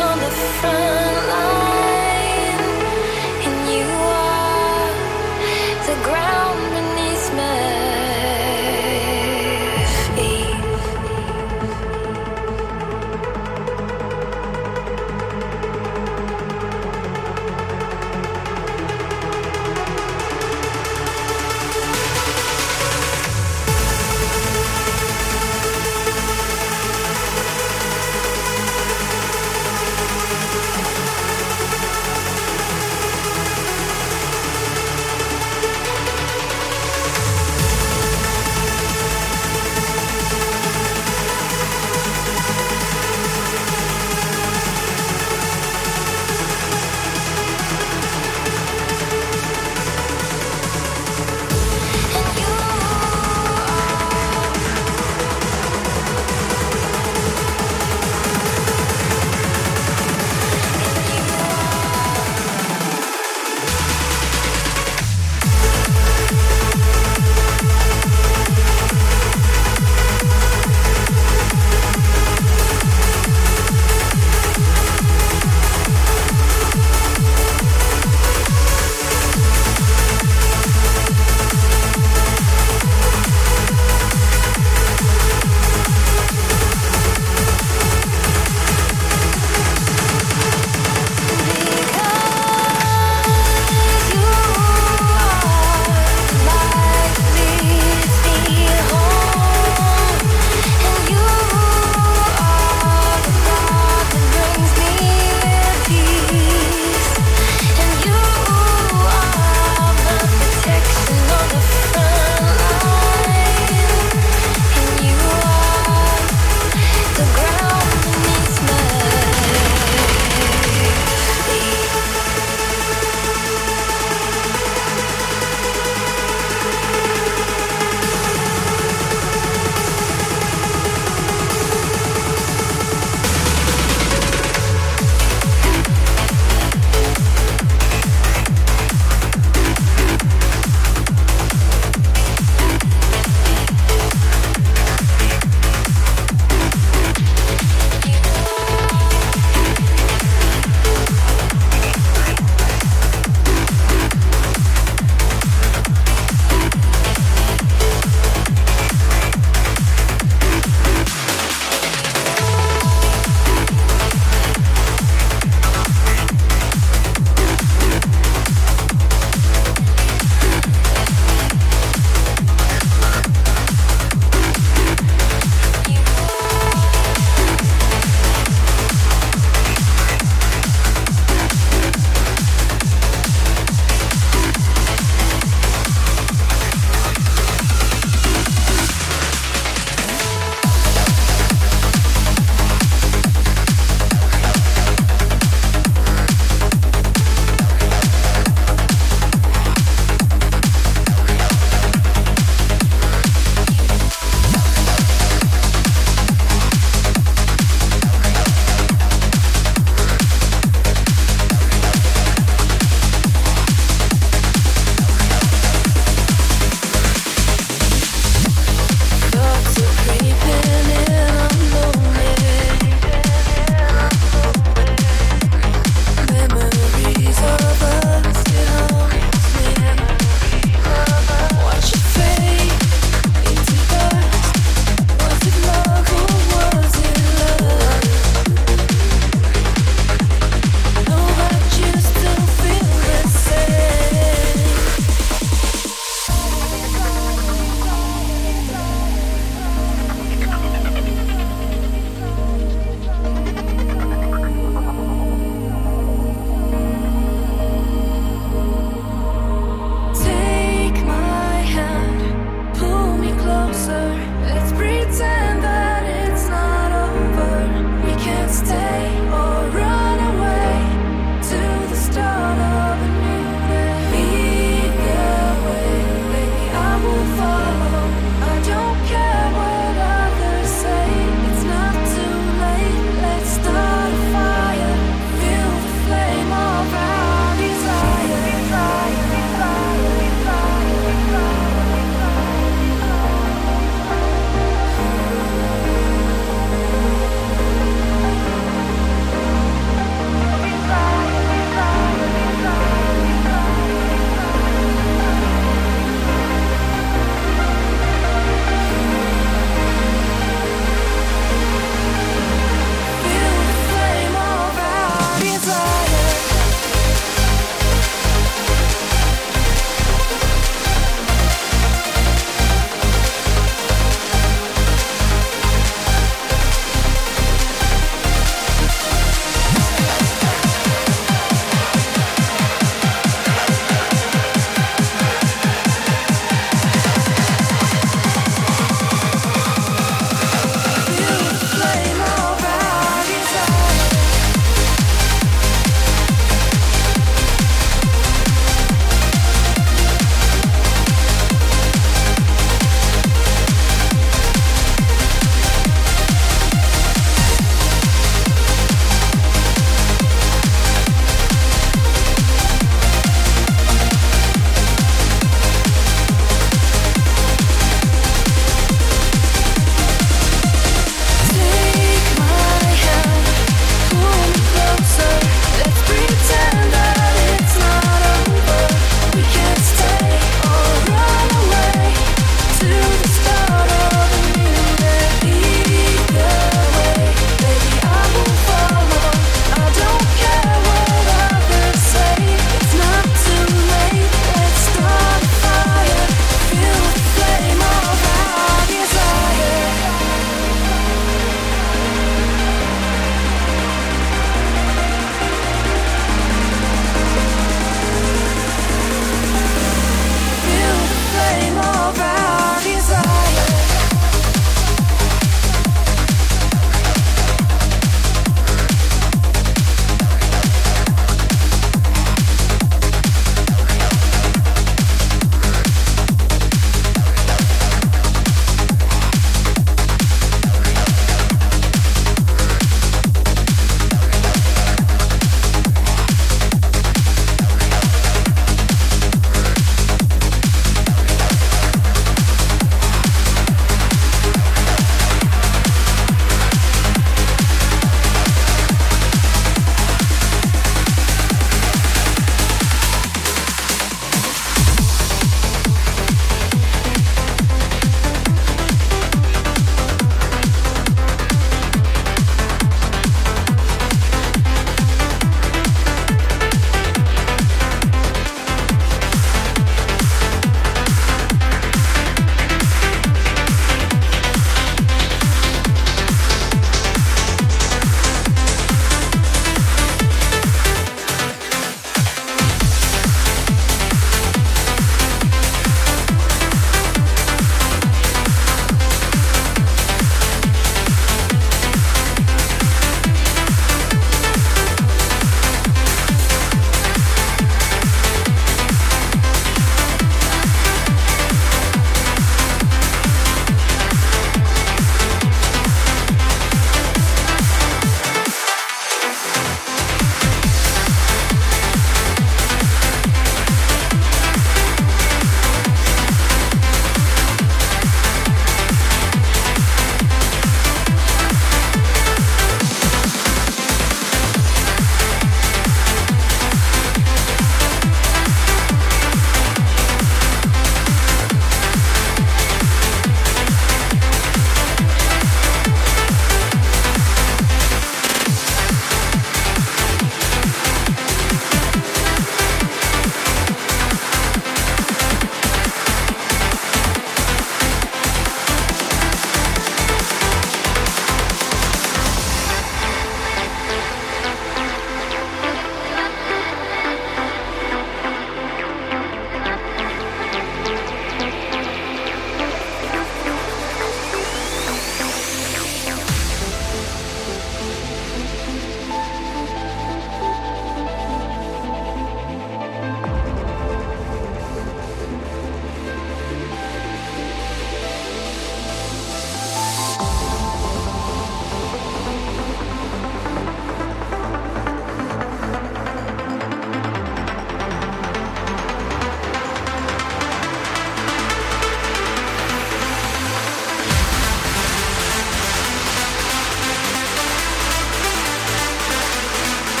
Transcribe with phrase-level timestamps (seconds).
[0.00, 0.99] on the front.